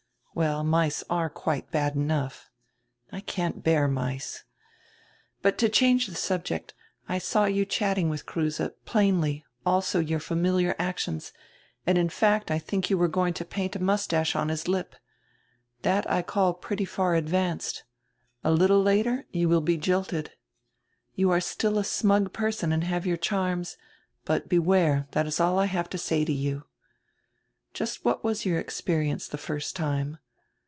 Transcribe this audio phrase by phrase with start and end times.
[0.33, 2.49] "Well, mice are quite bad enough.
[3.11, 4.45] I can't bear mice.
[5.43, 6.73] But, to change die subject,
[7.07, 11.33] I saw you chatting with Kruse, plainly, also your familiar actions,
[11.85, 14.95] and in fact I think you were going to paint a moustache on his lip.
[15.81, 17.83] That I call pretty far advanced.
[18.43, 20.31] A little later you will be jilted.
[21.13, 23.75] You are still a smug person and have your charms.
[24.23, 26.63] But beware, that is all I have to say to you.
[27.73, 30.17] Just what was your experi ence the first time?